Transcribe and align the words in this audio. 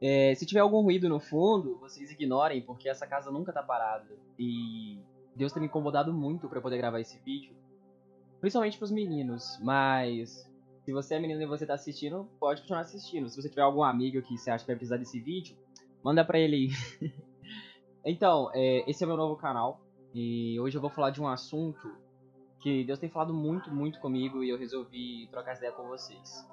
É, 0.00 0.34
se 0.34 0.44
tiver 0.44 0.60
algum 0.60 0.82
ruído 0.82 1.08
no 1.08 1.18
fundo, 1.18 1.78
vocês 1.78 2.10
ignorem, 2.10 2.62
porque 2.62 2.88
essa 2.88 3.06
casa 3.06 3.30
nunca 3.30 3.52
tá 3.52 3.62
parada. 3.62 4.06
E 4.38 4.98
Deus 5.34 5.52
tem 5.52 5.60
me 5.60 5.68
incomodado 5.68 6.12
muito 6.12 6.48
para 6.48 6.60
poder 6.60 6.76
gravar 6.76 7.00
esse 7.00 7.18
vídeo. 7.18 7.54
Principalmente 8.40 8.76
pros 8.76 8.90
meninos, 8.90 9.58
mas 9.62 10.46
se 10.84 10.92
você 10.92 11.14
é 11.14 11.18
menino 11.18 11.42
e 11.42 11.46
você 11.46 11.66
tá 11.66 11.74
assistindo, 11.74 12.28
pode 12.38 12.60
continuar 12.60 12.82
assistindo. 12.82 13.28
Se 13.28 13.40
você 13.40 13.48
tiver 13.48 13.62
algum 13.62 13.82
amigo 13.82 14.22
que 14.22 14.36
você 14.36 14.50
acha 14.50 14.64
que 14.64 14.68
vai 14.68 14.76
precisar 14.76 14.98
desse 14.98 15.18
vídeo, 15.18 15.56
manda 16.02 16.24
pra 16.24 16.38
ele 16.38 16.70
aí. 17.00 17.10
então, 18.04 18.50
é, 18.54 18.88
esse 18.88 19.02
é 19.02 19.06
meu 19.06 19.16
novo 19.16 19.36
canal. 19.36 19.80
E 20.14 20.58
hoje 20.60 20.76
eu 20.76 20.80
vou 20.80 20.90
falar 20.90 21.10
de 21.10 21.20
um 21.20 21.26
assunto 21.26 21.90
que 22.60 22.84
Deus 22.84 22.98
tem 22.98 23.08
falado 23.08 23.34
muito, 23.34 23.70
muito 23.70 24.00
comigo 24.00 24.42
e 24.42 24.50
eu 24.50 24.58
resolvi 24.58 25.26
trocar 25.30 25.52
essa 25.52 25.60
ideia 25.60 25.72
com 25.72 25.88
vocês. 25.88 26.46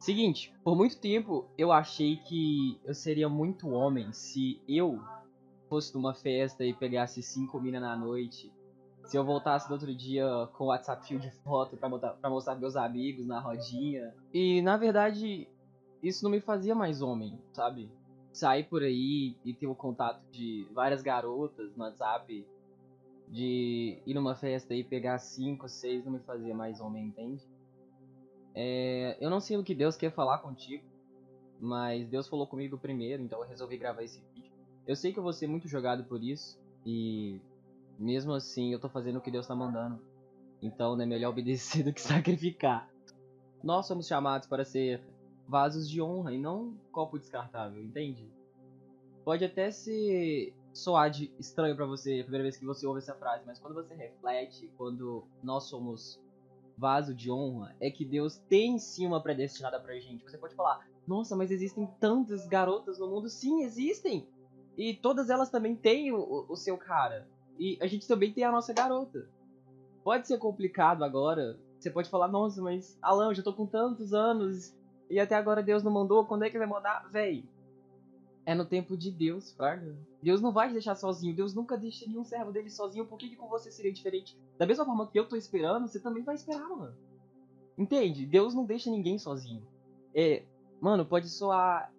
Seguinte, 0.00 0.50
por 0.64 0.74
muito 0.74 0.98
tempo 0.98 1.46
eu 1.58 1.70
achei 1.70 2.16
que 2.16 2.80
eu 2.86 2.94
seria 2.94 3.28
muito 3.28 3.68
homem 3.68 4.10
se 4.14 4.58
eu 4.66 4.98
fosse 5.68 5.94
numa 5.94 6.14
festa 6.14 6.64
e 6.64 6.72
pegasse 6.72 7.22
cinco 7.22 7.60
minas 7.60 7.82
na 7.82 7.94
noite. 7.94 8.50
Se 9.04 9.18
eu 9.18 9.24
voltasse 9.24 9.68
no 9.68 9.74
outro 9.74 9.94
dia 9.94 10.26
com 10.54 10.64
o 10.64 10.66
WhatsApp 10.68 11.06
fio 11.06 11.18
de 11.18 11.30
foto 11.42 11.76
pra, 11.76 11.86
botar, 11.86 12.14
pra 12.14 12.30
mostrar 12.30 12.56
meus 12.56 12.76
amigos 12.76 13.26
na 13.26 13.40
rodinha. 13.40 14.14
E 14.32 14.62
na 14.62 14.78
verdade, 14.78 15.46
isso 16.02 16.24
não 16.24 16.30
me 16.30 16.40
fazia 16.40 16.74
mais 16.74 17.02
homem, 17.02 17.38
sabe? 17.52 17.90
Sair 18.32 18.64
por 18.64 18.82
aí 18.82 19.36
e 19.44 19.52
ter 19.52 19.66
o 19.66 19.74
contato 19.74 20.22
de 20.32 20.66
várias 20.72 21.02
garotas 21.02 21.76
no 21.76 21.84
WhatsApp, 21.84 22.46
de 23.28 23.98
ir 24.06 24.14
numa 24.14 24.34
festa 24.34 24.74
e 24.74 24.82
pegar 24.82 25.18
cinco, 25.18 25.68
seis, 25.68 26.02
não 26.06 26.12
me 26.12 26.20
fazia 26.20 26.54
mais 26.54 26.80
homem, 26.80 27.04
entende? 27.04 27.46
É, 28.54 29.16
eu 29.20 29.30
não 29.30 29.40
sei 29.40 29.56
o 29.56 29.64
que 29.64 29.74
Deus 29.74 29.96
quer 29.96 30.12
falar 30.12 30.38
contigo, 30.38 30.84
mas 31.60 32.08
Deus 32.08 32.26
falou 32.26 32.46
comigo 32.46 32.78
primeiro, 32.78 33.22
então 33.22 33.40
eu 33.40 33.48
resolvi 33.48 33.76
gravar 33.76 34.02
esse 34.02 34.20
vídeo. 34.34 34.50
Eu 34.86 34.96
sei 34.96 35.12
que 35.12 35.18
eu 35.18 35.22
vou 35.22 35.32
ser 35.32 35.46
muito 35.46 35.68
jogado 35.68 36.04
por 36.04 36.22
isso, 36.22 36.58
e 36.84 37.40
mesmo 37.98 38.32
assim 38.32 38.72
eu 38.72 38.80
tô 38.80 38.88
fazendo 38.88 39.16
o 39.18 39.20
que 39.20 39.30
Deus 39.30 39.46
tá 39.46 39.54
mandando. 39.54 40.00
Então 40.62 41.00
é 41.00 41.06
melhor 41.06 41.30
obedecer 41.30 41.82
do 41.84 41.92
que 41.92 42.00
sacrificar. 42.00 42.88
Nós 43.62 43.86
somos 43.86 44.06
chamados 44.06 44.48
para 44.48 44.64
ser 44.64 45.02
vasos 45.46 45.88
de 45.88 46.00
honra 46.00 46.32
e 46.32 46.38
não 46.38 46.74
copo 46.92 47.18
descartável, 47.18 47.82
entende? 47.82 48.30
Pode 49.24 49.44
até 49.44 49.70
ser 49.70 50.54
soar 50.72 51.10
de 51.10 51.32
estranho 51.38 51.76
para 51.76 51.84
você 51.84 52.20
a 52.20 52.22
primeira 52.22 52.44
vez 52.44 52.56
que 52.56 52.64
você 52.64 52.86
ouve 52.86 53.00
essa 53.00 53.14
frase, 53.14 53.44
mas 53.44 53.58
quando 53.58 53.74
você 53.74 53.94
reflete, 53.94 54.70
quando 54.78 55.24
nós 55.42 55.64
somos 55.64 56.20
vaso 56.80 57.14
de 57.14 57.30
honra 57.30 57.76
é 57.78 57.90
que 57.90 58.04
Deus 58.04 58.38
tem 58.48 58.78
sim 58.78 59.06
uma 59.06 59.22
predestinada 59.22 59.78
pra 59.78 60.00
gente. 60.00 60.24
Você 60.24 60.38
pode 60.38 60.54
falar, 60.54 60.86
nossa, 61.06 61.36
mas 61.36 61.50
existem 61.50 61.86
tantas 62.00 62.46
garotas 62.46 62.98
no 62.98 63.06
mundo. 63.06 63.28
Sim, 63.28 63.62
existem! 63.62 64.26
E 64.76 64.94
todas 64.94 65.28
elas 65.28 65.50
também 65.50 65.76
têm 65.76 66.10
o, 66.10 66.46
o 66.48 66.56
seu 66.56 66.78
cara. 66.78 67.28
E 67.58 67.76
a 67.82 67.86
gente 67.86 68.08
também 68.08 68.32
tem 68.32 68.44
a 68.44 68.50
nossa 68.50 68.72
garota. 68.72 69.28
Pode 70.02 70.26
ser 70.26 70.38
complicado 70.38 71.04
agora. 71.04 71.58
Você 71.78 71.90
pode 71.90 72.08
falar, 72.08 72.28
nossa, 72.28 72.62
mas 72.62 72.98
Alan, 73.02 73.28
eu 73.28 73.34
já 73.34 73.42
tô 73.42 73.52
com 73.52 73.66
tantos 73.66 74.14
anos 74.14 74.74
e 75.10 75.20
até 75.20 75.34
agora 75.34 75.62
Deus 75.62 75.82
não 75.82 75.92
mandou. 75.92 76.24
Quando 76.24 76.44
é 76.44 76.50
que 76.50 76.58
vai 76.58 76.66
mandar? 76.66 77.06
Véi, 77.10 77.44
é 78.50 78.54
no 78.54 78.64
tempo 78.64 78.96
de 78.96 79.12
Deus, 79.12 79.52
fraga. 79.52 79.96
Deus 80.20 80.40
não 80.40 80.50
vai 80.50 80.66
te 80.66 80.72
deixar 80.72 80.96
sozinho. 80.96 81.36
Deus 81.36 81.54
nunca 81.54 81.78
deixa 81.78 82.04
nenhum 82.04 82.24
servo 82.24 82.50
dele 82.50 82.68
sozinho. 82.68 83.06
Por 83.06 83.16
que, 83.16 83.28
que 83.28 83.36
com 83.36 83.48
você 83.48 83.70
seria 83.70 83.92
diferente? 83.92 84.36
Da 84.58 84.66
mesma 84.66 84.84
forma 84.84 85.06
que 85.06 85.16
eu 85.16 85.28
tô 85.28 85.36
esperando, 85.36 85.86
você 85.86 86.00
também 86.00 86.24
vai 86.24 86.34
esperar, 86.34 86.68
mano. 86.68 86.92
Entende? 87.78 88.26
Deus 88.26 88.52
não 88.52 88.64
deixa 88.64 88.90
ninguém 88.90 89.20
sozinho. 89.20 89.64
É, 90.12 90.42
mano, 90.80 91.06
pode 91.06 91.28
soar 91.28 91.92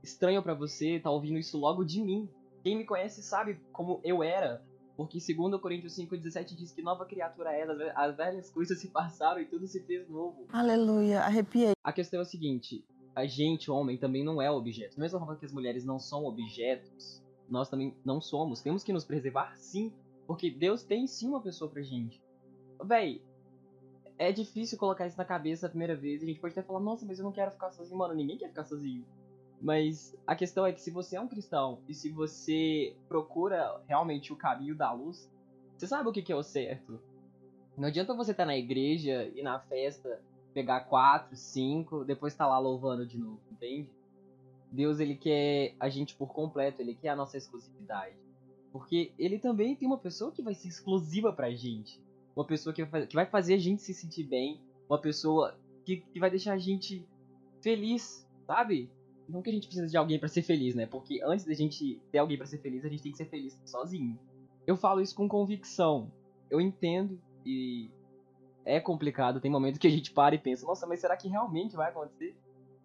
estranho 0.00 0.40
para 0.44 0.54
você 0.54 1.00
tá 1.00 1.10
ouvindo 1.10 1.40
isso 1.40 1.58
logo 1.58 1.84
de 1.84 2.00
mim. 2.00 2.28
Quem 2.62 2.76
me 2.76 2.84
conhece 2.84 3.20
sabe 3.20 3.60
como 3.72 4.00
eu 4.04 4.22
era. 4.22 4.64
Porque 4.96 5.18
segundo 5.18 5.58
Coríntios 5.58 5.98
5,17 5.98 6.54
diz 6.54 6.70
que 6.70 6.82
nova 6.82 7.04
criatura 7.04 7.52
é, 7.52 7.92
as 7.96 8.16
velhas 8.16 8.48
coisas 8.48 8.78
se 8.78 8.90
passaram 8.90 9.40
e 9.40 9.44
tudo 9.44 9.66
se 9.66 9.82
fez 9.82 10.08
novo. 10.08 10.46
Aleluia, 10.52 11.22
arrepiei. 11.22 11.72
A 11.82 11.92
questão 11.92 12.20
é 12.20 12.22
o 12.22 12.26
seguinte, 12.26 12.84
a 13.16 13.24
gente, 13.24 13.70
homem, 13.70 13.96
também 13.96 14.22
não 14.22 14.42
é 14.42 14.50
objeto. 14.50 14.94
Da 14.94 15.00
mesma 15.00 15.18
forma 15.18 15.36
que 15.36 15.46
as 15.46 15.52
mulheres 15.52 15.86
não 15.86 15.98
são 15.98 16.26
objetos, 16.26 17.24
nós 17.48 17.66
também 17.66 17.96
não 18.04 18.20
somos. 18.20 18.60
Temos 18.60 18.84
que 18.84 18.92
nos 18.92 19.06
preservar 19.06 19.56
sim, 19.56 19.90
porque 20.26 20.50
Deus 20.50 20.82
tem 20.82 21.06
sim 21.06 21.26
uma 21.26 21.40
pessoa 21.40 21.70
pra 21.70 21.80
gente. 21.80 22.22
Véi, 22.84 23.22
é 24.18 24.30
difícil 24.30 24.76
colocar 24.76 25.06
isso 25.06 25.16
na 25.16 25.24
cabeça 25.24 25.66
a 25.66 25.70
primeira 25.70 25.96
vez. 25.96 26.22
A 26.22 26.26
gente 26.26 26.38
pode 26.38 26.52
até 26.52 26.62
falar, 26.62 26.78
nossa, 26.78 27.06
mas 27.06 27.18
eu 27.18 27.24
não 27.24 27.32
quero 27.32 27.50
ficar 27.52 27.70
sozinho. 27.70 27.96
Mano, 27.96 28.12
ninguém 28.12 28.36
quer 28.36 28.50
ficar 28.50 28.64
sozinho. 28.64 29.06
Mas 29.62 30.14
a 30.26 30.36
questão 30.36 30.66
é 30.66 30.72
que 30.72 30.82
se 30.82 30.90
você 30.90 31.16
é 31.16 31.20
um 31.20 31.26
cristão 31.26 31.80
e 31.88 31.94
se 31.94 32.10
você 32.10 32.94
procura 33.08 33.80
realmente 33.88 34.30
o 34.30 34.36
caminho 34.36 34.76
da 34.76 34.92
luz, 34.92 35.32
você 35.74 35.86
sabe 35.86 36.06
o 36.06 36.12
que 36.12 36.30
é 36.30 36.36
o 36.36 36.42
certo. 36.42 37.00
Não 37.78 37.88
adianta 37.88 38.12
você 38.12 38.32
estar 38.32 38.42
tá 38.42 38.46
na 38.46 38.58
igreja 38.58 39.30
e 39.34 39.42
na 39.42 39.58
festa 39.58 40.20
pegar 40.56 40.80
quatro, 40.80 41.36
cinco, 41.36 42.02
depois 42.02 42.34
tá 42.34 42.46
lá 42.46 42.58
louvando 42.58 43.04
de 43.04 43.18
novo, 43.18 43.38
entende? 43.52 43.90
Deus 44.72 45.00
ele 45.00 45.14
quer 45.14 45.74
a 45.78 45.90
gente 45.90 46.16
por 46.16 46.32
completo, 46.32 46.80
ele 46.80 46.94
quer 46.94 47.10
a 47.10 47.16
nossa 47.16 47.36
exclusividade. 47.36 48.16
Porque 48.72 49.12
ele 49.18 49.38
também 49.38 49.76
tem 49.76 49.86
uma 49.86 49.98
pessoa 49.98 50.32
que 50.32 50.40
vai 50.40 50.54
ser 50.54 50.68
exclusiva 50.68 51.30
pra 51.30 51.50
gente. 51.50 52.00
Uma 52.34 52.46
pessoa 52.46 52.72
que 52.72 52.82
vai, 52.84 53.26
fazer 53.26 53.52
a 53.52 53.58
gente 53.58 53.82
se 53.82 53.92
sentir 53.92 54.24
bem. 54.24 54.58
Uma 54.88 54.98
pessoa 54.98 55.54
que, 55.84 55.98
que 55.98 56.18
vai 56.18 56.30
deixar 56.30 56.54
a 56.54 56.58
gente 56.58 57.06
feliz, 57.62 58.26
sabe? 58.46 58.90
Não 59.28 59.42
que 59.42 59.50
a 59.50 59.52
gente 59.52 59.66
precisa 59.66 59.86
de 59.86 59.96
alguém 59.98 60.18
para 60.18 60.28
ser 60.28 60.40
feliz, 60.40 60.74
né? 60.74 60.86
Porque 60.86 61.20
antes 61.22 61.44
da 61.44 61.52
gente 61.52 62.00
ter 62.10 62.16
alguém 62.16 62.38
para 62.38 62.46
ser 62.46 62.62
feliz, 62.62 62.82
a 62.82 62.88
gente 62.88 63.02
tem 63.02 63.12
que 63.12 63.18
ser 63.18 63.28
feliz 63.28 63.60
sozinho. 63.66 64.18
Eu 64.66 64.78
falo 64.78 65.02
isso 65.02 65.14
com 65.14 65.28
convicção. 65.28 66.10
Eu 66.50 66.62
entendo 66.62 67.20
e 67.44 67.90
é 68.66 68.80
complicado. 68.80 69.40
Tem 69.40 69.50
momentos 69.50 69.78
que 69.78 69.86
a 69.86 69.90
gente 69.90 70.10
para 70.10 70.34
e 70.34 70.38
pensa, 70.38 70.66
nossa, 70.66 70.86
mas 70.86 71.00
será 71.00 71.16
que 71.16 71.28
realmente 71.28 71.76
vai 71.76 71.88
acontecer? 71.88 72.36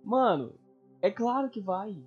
Mano, 0.03 0.53
é 1.01 1.09
claro 1.09 1.49
que 1.49 1.59
vai. 1.59 1.97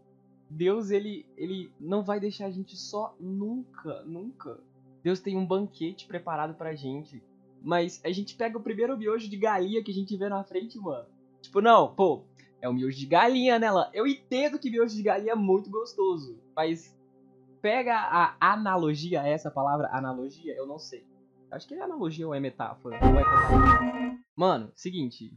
Deus, 0.49 0.91
ele, 0.91 1.27
ele 1.37 1.71
não 1.81 2.05
vai 2.05 2.21
deixar 2.21 2.47
a 2.47 2.51
gente 2.51 2.77
só 2.77 3.15
nunca, 3.19 4.03
nunca. 4.05 4.61
Deus 5.03 5.21
tem 5.21 5.37
um 5.37 5.45
banquete 5.45 6.07
preparado 6.07 6.55
pra 6.55 6.75
gente. 6.75 7.21
Mas 7.61 8.01
a 8.05 8.13
gente 8.13 8.37
pega 8.37 8.57
o 8.57 8.63
primeiro 8.63 8.97
miojo 8.97 9.29
de 9.29 9.37
galinha 9.37 9.83
que 9.83 9.91
a 9.91 9.95
gente 9.95 10.17
vê 10.17 10.29
na 10.29 10.45
frente, 10.45 10.79
mano. 10.79 11.07
Tipo, 11.43 11.61
não, 11.61 11.95
pô, 11.95 12.23
é 12.61 12.69
o 12.69 12.73
miojo 12.73 12.97
de 12.97 13.07
galinha, 13.07 13.59
né? 13.59 13.69
Eu 13.93 14.07
entendo 14.07 14.59
que 14.59 14.71
miojo 14.71 14.95
de 14.95 15.03
galinha 15.03 15.33
é 15.33 15.37
muito 15.37 15.69
gostoso. 15.69 16.39
Mas 16.55 16.97
pega 17.61 17.97
a 17.97 18.37
analogia, 18.39 19.27
essa 19.27 19.51
palavra 19.51 19.89
analogia, 19.91 20.55
eu 20.55 20.67
não 20.67 20.79
sei. 20.79 21.05
Acho 21.55 21.69
que 21.69 21.75
é 21.75 21.81
analogia 21.81 22.27
ou 22.27 22.35
é 22.35 22.41
metáfora. 22.41 22.99
Ou 23.01 23.21
é 23.21 24.19
Mano, 24.35 24.73
seguinte. 24.75 25.33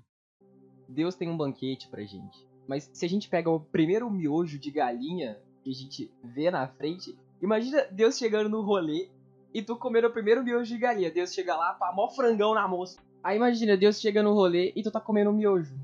Deus 0.89 1.13
tem 1.13 1.29
um 1.29 1.37
banquete 1.37 1.87
pra 1.89 2.01
gente. 2.01 2.47
Mas 2.67 2.89
se 2.91 3.05
a 3.05 3.09
gente 3.09 3.29
pega 3.29 3.51
o 3.51 3.59
primeiro 3.59 4.09
miojo 4.09 4.57
de 4.57 4.71
galinha 4.71 5.37
que 5.63 5.69
a 5.69 5.73
gente 5.73 6.11
vê 6.23 6.49
na 6.49 6.67
frente, 6.67 7.15
imagina 7.39 7.85
Deus 7.91 8.17
chegando 8.17 8.49
no 8.49 8.61
rolê 8.61 9.11
e 9.53 9.61
tu 9.61 9.75
comendo 9.75 10.07
o 10.07 10.11
primeiro 10.11 10.43
miojo 10.43 10.73
de 10.73 10.79
galinha. 10.79 11.11
Deus 11.11 11.31
chega 11.31 11.55
lá, 11.55 11.75
pá, 11.75 11.93
mó 11.93 12.09
frangão 12.09 12.55
na 12.55 12.67
moça. 12.67 12.97
Aí 13.23 13.37
imagina, 13.37 13.77
Deus 13.77 13.99
chega 13.99 14.23
no 14.23 14.33
rolê 14.33 14.73
e 14.75 14.81
tu 14.81 14.89
tá 14.89 14.99
comendo 14.99 15.29
um 15.29 15.33
miojo. 15.33 15.79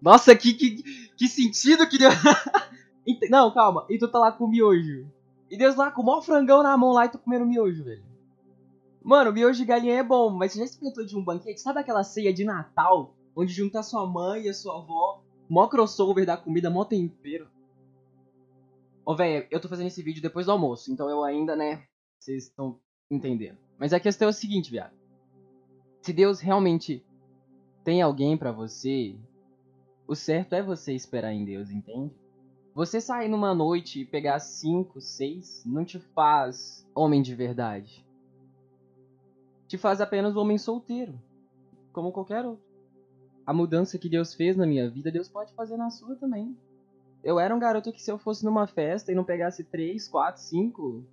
Nossa, 0.00 0.34
que, 0.34 0.54
que, 0.54 0.82
que 1.18 1.28
sentido 1.28 1.86
que 1.86 1.98
Deus. 1.98 2.14
Não, 3.28 3.52
calma. 3.52 3.84
E 3.90 3.98
tu 3.98 4.08
tá 4.08 4.18
lá 4.18 4.32
com 4.32 4.46
o 4.46 4.48
miojo. 4.48 5.06
E 5.50 5.58
Deus 5.58 5.76
lá 5.76 5.90
com 5.90 6.00
o 6.00 6.04
mó 6.04 6.22
frangão 6.22 6.62
na 6.62 6.74
mão 6.78 6.92
lá 6.92 7.04
e 7.04 7.10
tu 7.10 7.18
comendo 7.18 7.44
miojo, 7.44 7.84
velho. 7.84 8.13
Mano, 9.04 9.34
miojo 9.34 9.58
de 9.58 9.66
galinha 9.66 9.98
é 9.98 10.02
bom, 10.02 10.30
mas 10.30 10.52
você 10.52 10.60
já 10.60 10.64
experimentou 10.64 11.04
de 11.04 11.14
um 11.14 11.22
banquete? 11.22 11.60
Sabe 11.60 11.78
aquela 11.78 12.02
ceia 12.02 12.32
de 12.32 12.42
Natal? 12.42 13.14
Onde 13.36 13.52
junta 13.52 13.82
sua 13.82 14.06
mãe 14.06 14.44
e 14.44 14.48
a 14.48 14.54
sua 14.54 14.78
avó, 14.78 15.22
mó 15.46 15.68
crossover 15.68 16.24
da 16.24 16.38
comida, 16.38 16.70
mó 16.70 16.86
tempero. 16.86 17.46
Ô, 19.04 19.12
oh, 19.12 19.14
velho, 19.14 19.46
eu 19.50 19.60
tô 19.60 19.68
fazendo 19.68 19.88
esse 19.88 20.02
vídeo 20.02 20.22
depois 20.22 20.46
do 20.46 20.52
almoço, 20.52 20.90
então 20.90 21.10
eu 21.10 21.22
ainda, 21.22 21.54
né, 21.54 21.84
vocês 22.18 22.44
estão 22.44 22.80
entendendo. 23.10 23.58
Mas 23.78 23.92
a 23.92 24.00
questão 24.00 24.28
é 24.28 24.30
o 24.30 24.32
seguinte, 24.32 24.70
viado. 24.70 24.94
Se 26.00 26.10
Deus 26.10 26.40
realmente 26.40 27.04
tem 27.84 28.00
alguém 28.00 28.38
para 28.38 28.52
você, 28.52 29.18
o 30.08 30.14
certo 30.14 30.54
é 30.54 30.62
você 30.62 30.94
esperar 30.94 31.34
em 31.34 31.44
Deus, 31.44 31.68
entende? 31.68 32.14
Você 32.74 33.02
sair 33.02 33.28
numa 33.28 33.54
noite 33.54 34.00
e 34.00 34.06
pegar 34.06 34.38
cinco, 34.38 34.98
seis, 34.98 35.62
não 35.66 35.84
te 35.84 35.98
faz 35.98 36.88
homem 36.94 37.20
de 37.20 37.34
verdade 37.34 38.04
te 39.74 39.78
faz 39.78 40.00
apenas 40.00 40.36
um 40.36 40.40
homem 40.40 40.56
solteiro, 40.56 41.20
como 41.92 42.12
qualquer 42.12 42.44
outro. 42.46 42.64
A 43.44 43.52
mudança 43.52 43.98
que 43.98 44.08
Deus 44.08 44.32
fez 44.32 44.56
na 44.56 44.64
minha 44.64 44.88
vida, 44.88 45.10
Deus 45.10 45.28
pode 45.28 45.52
fazer 45.52 45.76
na 45.76 45.90
sua 45.90 46.14
também. 46.14 46.56
Eu 47.24 47.40
era 47.40 47.54
um 47.54 47.58
garoto 47.58 47.92
que 47.92 48.00
se 48.00 48.10
eu 48.10 48.16
fosse 48.16 48.44
numa 48.44 48.68
festa 48.68 49.10
e 49.10 49.16
não 49.16 49.24
pegasse 49.24 49.64
três, 49.64 50.06
quatro, 50.06 50.40
cinco, 50.40 51.04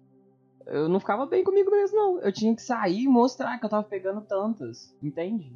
eu 0.68 0.88
não 0.88 1.00
ficava 1.00 1.26
bem 1.26 1.44
comigo 1.44 1.72
mesmo, 1.72 1.98
não. 1.98 2.20
Eu 2.20 2.32
tinha 2.32 2.56
que 2.56 2.62
sair 2.62 3.02
e 3.02 3.08
mostrar 3.08 3.58
que 3.58 3.66
eu 3.66 3.70
tava 3.70 3.84
pegando 3.84 4.22
tantas, 4.22 4.96
entende? 5.02 5.52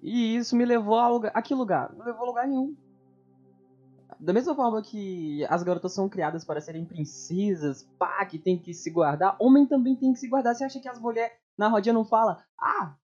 E 0.00 0.36
isso 0.36 0.54
me 0.54 0.64
levou 0.64 0.98
a, 0.98 1.08
lugar, 1.08 1.32
a 1.34 1.42
que 1.42 1.54
lugar? 1.54 1.92
Não 1.92 2.06
levou 2.06 2.22
a 2.22 2.26
lugar 2.26 2.46
nenhum. 2.46 2.76
Da 4.22 4.32
mesma 4.32 4.54
forma 4.54 4.80
que 4.80 5.44
as 5.46 5.64
garotas 5.64 5.92
são 5.92 6.08
criadas 6.08 6.44
para 6.44 6.60
serem 6.60 6.84
princesas, 6.84 7.82
pá, 7.98 8.24
que 8.24 8.38
tem 8.38 8.56
que 8.56 8.72
se 8.72 8.88
guardar, 8.88 9.36
homem 9.40 9.66
também 9.66 9.96
tem 9.96 10.12
que 10.12 10.20
se 10.20 10.28
guardar. 10.28 10.54
Você 10.54 10.62
acha 10.62 10.78
que 10.78 10.88
as 10.88 11.00
mulheres 11.00 11.36
na 11.58 11.66
rodinha 11.66 11.92
não 11.92 12.04
falam, 12.04 12.40
ah, 12.56 12.96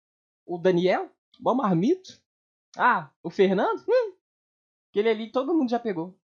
o 0.46 0.56
Daniel, 0.56 1.10
bom 1.40 1.56
marmito? 1.56 2.22
Ah, 2.76 3.10
o 3.20 3.30
Fernando? 3.30 3.84
Hum, 3.88 4.14
aquele 4.90 5.08
ali 5.08 5.32
todo 5.32 5.54
mundo 5.54 5.68
já 5.68 5.80
pegou. 5.80 6.16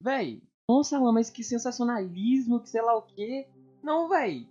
Véi, 0.00 0.42
nossa, 0.68 0.98
mas 1.12 1.30
que 1.30 1.44
sensacionalismo, 1.44 2.60
que 2.60 2.68
sei 2.68 2.82
lá 2.82 2.96
o 2.96 3.02
quê. 3.02 3.46
Não, 3.84 4.08
véi. 4.08 4.48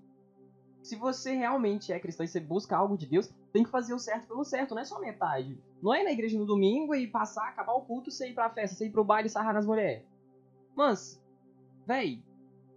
Se 0.84 0.98
você 0.98 1.34
realmente 1.34 1.94
é 1.94 2.00
cristão 2.00 2.26
e 2.26 2.28
você 2.28 2.42
busca 2.42 2.76
algo 2.76 2.98
de 2.98 3.08
Deus, 3.08 3.34
tem 3.54 3.64
que 3.64 3.70
fazer 3.70 3.94
o 3.94 4.00
certo 4.00 4.28
pelo 4.28 4.44
certo, 4.44 4.76
não 4.76 4.82
é 4.82 4.86
só 4.86 5.00
metade. 5.00 5.58
Não 5.82 5.94
é 5.94 6.02
ir 6.02 6.04
na 6.04 6.12
igreja 6.12 6.38
no 6.38 6.46
domingo 6.46 6.94
e 6.94 7.08
passar, 7.08 7.48
acabar 7.48 7.74
o 7.74 7.86
culto, 7.86 8.12
você 8.12 8.30
ir 8.30 8.34
pra 8.34 8.50
festa, 8.50 8.76
você 8.76 8.88
ir 8.88 8.92
pro 8.92 9.04
baile 9.04 9.28
e 9.28 9.32
sarrar 9.32 9.54
nas 9.54 9.66
mulheres. 9.66 10.06
Mas, 10.76 11.24
véi, 11.88 12.22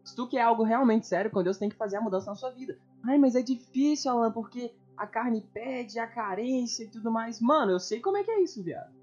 se 0.05 0.15
tu 0.15 0.29
quer 0.29 0.43
algo 0.43 0.63
realmente 0.63 1.05
sério 1.05 1.33
com 1.33 1.43
Deus, 1.43 1.59
tem 1.59 1.69
que 1.69 1.75
fazer 1.75 1.97
a 1.97 2.01
mudança 2.01 2.31
na 2.31 2.37
sua 2.37 2.51
vida. 2.51 2.79
Ai, 3.03 3.19
mas 3.19 3.35
é 3.35 3.43
difícil, 3.43 4.13
Alan, 4.13 4.31
porque 4.31 4.73
a 4.97 5.07
carne 5.07 5.41
pede, 5.41 5.99
a 5.99 6.07
carência 6.07 6.85
e 6.85 6.89
tudo 6.89 7.11
mais. 7.11 7.41
Mano, 7.41 7.73
eu 7.73 7.81
sei 7.81 8.01
como 8.01 8.17
é 8.17 8.23
que 8.23 8.31
é 8.31 8.41
isso, 8.41 8.63
viado. 8.63 8.95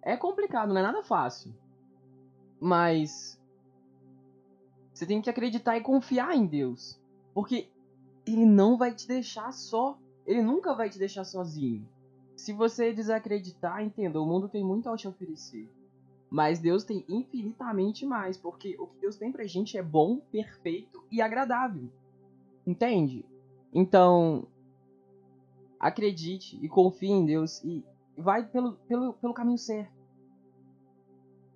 É 0.00 0.16
complicado, 0.16 0.68
não 0.68 0.78
é 0.78 0.82
nada 0.82 1.02
fácil. 1.02 1.52
Mas 2.60 3.36
você 4.94 5.04
tem 5.04 5.20
que 5.20 5.28
acreditar 5.28 5.76
e 5.76 5.80
confiar 5.80 6.36
em 6.36 6.46
Deus, 6.46 7.00
porque 7.34 7.68
ele 8.26 8.44
não 8.44 8.76
vai 8.76 8.94
te 8.94 9.06
deixar 9.06 9.52
só. 9.52 9.98
Ele 10.26 10.42
nunca 10.42 10.74
vai 10.74 10.90
te 10.90 10.98
deixar 10.98 11.24
sozinho. 11.24 11.88
Se 12.34 12.52
você 12.52 12.92
desacreditar, 12.92 13.82
entenda, 13.82 14.20
o 14.20 14.26
mundo 14.26 14.48
tem 14.48 14.64
muito 14.64 14.88
a 14.88 14.96
te 14.96 15.06
oferecer. 15.06 15.70
Mas 16.28 16.58
Deus 16.58 16.84
tem 16.84 17.04
infinitamente 17.08 18.04
mais, 18.04 18.36
porque 18.36 18.76
o 18.78 18.88
que 18.88 18.98
Deus 18.98 19.16
tem 19.16 19.30
pra 19.30 19.46
gente 19.46 19.78
é 19.78 19.82
bom, 19.82 20.18
perfeito 20.18 21.04
e 21.10 21.22
agradável. 21.22 21.88
Entende? 22.66 23.24
Então, 23.72 24.48
acredite 25.78 26.58
e 26.60 26.68
confie 26.68 27.10
em 27.10 27.24
Deus 27.24 27.62
e 27.62 27.84
vai 28.16 28.44
pelo, 28.44 28.72
pelo, 28.88 29.14
pelo 29.14 29.34
caminho 29.34 29.58
certo. 29.58 29.94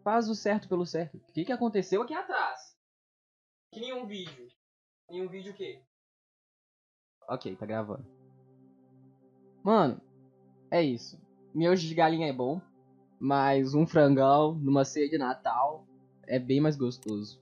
Faz 0.05 0.28
o 0.28 0.34
certo 0.34 0.69
pelo 0.69 0.87
certo. 0.87 1.17
O 1.17 1.32
que, 1.32 1.44
que 1.44 1.52
aconteceu 1.52 2.02
aqui 2.02 2.14
atrás? 2.14 2.76
Que 3.72 3.81
nenhum 3.81 4.06
vídeo. 4.06 4.49
Nenhum 5.11 5.28
vídeo 5.28 5.52
o 5.52 5.56
quê? 5.56 5.82
Ok, 7.31 7.55
tá 7.55 7.65
gravando. 7.65 8.05
Mano, 9.62 10.00
é 10.69 10.82
isso. 10.82 11.17
Miojo 11.55 11.87
de 11.87 11.94
galinha 11.94 12.27
é 12.27 12.32
bom, 12.32 12.61
mas 13.21 13.73
um 13.73 13.87
frangão 13.87 14.55
numa 14.55 14.85
ceia 14.85 15.09
de 15.09 15.17
Natal 15.17 15.87
é 16.27 16.41
bem 16.41 16.61
mais 16.61 16.77
gostoso. 16.77 17.41